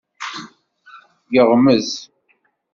Yeɣmez. 1.33 1.89